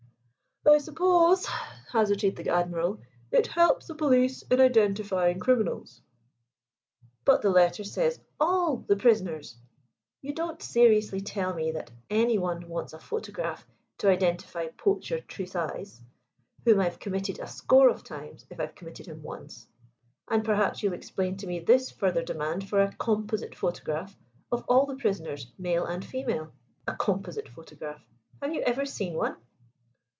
"I 0.63 0.77
suppose," 0.77 1.45
hazarded 1.91 2.35
the 2.35 2.49
Admiral, 2.49 3.01
"it 3.31 3.47
helps 3.47 3.87
the 3.87 3.95
police 3.95 4.43
in 4.43 4.61
identifying 4.61 5.39
criminals." 5.39 6.01
"But 7.25 7.41
the 7.41 7.49
letter 7.49 7.83
says 7.83 8.21
'all 8.39 8.77
the 8.87 8.95
prisoners.' 8.95 9.57
You 10.21 10.33
don't 10.33 10.61
seriously 10.61 11.19
tell 11.19 11.53
me 11.53 11.71
that 11.71 11.91
anyone 12.11 12.69
wants 12.69 12.93
a 12.93 12.99
photograph 12.99 13.65
to 13.97 14.09
identify 14.09 14.67
Poacher 14.77 15.21
Tresize, 15.21 15.99
whom 16.63 16.79
I've 16.79 16.99
committed 16.99 17.39
a 17.39 17.47
score 17.47 17.89
of 17.89 18.03
times 18.03 18.45
if 18.51 18.59
I've 18.59 18.75
committed 18.75 19.07
him 19.07 19.23
once? 19.23 19.67
And 20.29 20.45
perhaps 20.45 20.83
you'll 20.83 20.93
explain 20.93 21.37
to 21.37 21.47
me 21.47 21.59
this 21.59 21.89
further 21.89 22.21
demand 22.23 22.69
for 22.69 22.81
a 22.81 22.93
'Composite 22.93 23.55
Photograph' 23.55 24.15
of 24.51 24.63
all 24.69 24.85
the 24.85 24.95
prisoners, 24.95 25.51
male 25.57 25.85
and 25.85 26.05
female. 26.05 26.53
A 26.87 26.95
'Composite 26.95 27.49
Photograph!' 27.49 28.05
have 28.41 28.53
you 28.53 28.61
ever 28.61 28.85
seen 28.85 29.15
one?" 29.15 29.35